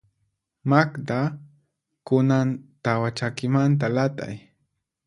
Magda, 0.69 1.19
kunan 2.07 2.47
tawa 2.83 3.09
chakimanta 3.17 3.87
lat'ay. 3.95 4.35